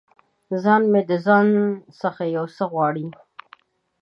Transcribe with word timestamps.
ځان 0.63 0.81
مې 0.91 1.01
د 1.09 1.11
ځان 1.25 1.47
څخه 2.01 2.23
یو 2.35 2.45
څه 2.55 2.63
غواړي 2.71 3.07